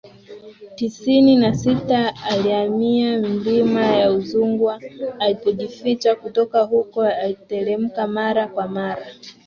[0.75, 4.81] tisini na sita alihamia milima ya Uzungwa
[5.19, 9.05] alipojificha Kutoka huko alitelemka mara kwa mara